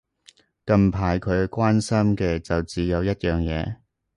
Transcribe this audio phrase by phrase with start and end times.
[0.65, 3.75] 近排佢關心嘅就只有一樣嘢